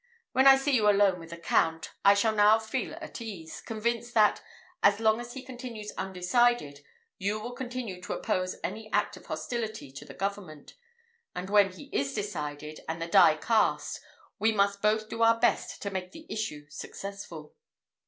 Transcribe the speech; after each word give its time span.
When 0.31 0.47
I 0.47 0.57
see 0.57 0.71
you 0.71 0.89
alone 0.89 1.19
with 1.19 1.29
the 1.29 1.37
Count, 1.37 1.91
I 2.03 2.15
shall 2.15 2.33
now 2.33 2.57
feel 2.57 2.95
at 2.95 3.21
ease, 3.21 3.61
convinced 3.61 4.15
that, 4.15 4.41
as 4.81 4.99
long 4.99 5.19
as 5.19 5.33
he 5.33 5.43
continues 5.43 5.93
undecided, 5.95 6.83
you 7.19 7.39
will 7.39 7.51
continue 7.51 8.01
to 8.01 8.13
oppose 8.13 8.55
any 8.63 8.91
act 8.91 9.15
of 9.15 9.27
hostility 9.27 9.91
to 9.91 10.03
the 10.03 10.15
government; 10.15 10.73
and 11.35 11.51
when 11.51 11.73
he 11.73 11.83
is 11.95 12.15
decided, 12.15 12.79
and 12.89 12.99
the 12.99 13.05
die 13.05 13.35
cast, 13.35 14.01
we 14.39 14.51
must 14.51 14.81
both 14.81 15.07
do 15.07 15.21
our 15.21 15.39
best 15.39 15.83
to 15.83 15.91
make 15.91 16.13
the 16.13 16.25
issue 16.29 16.65
successful." 16.67 17.53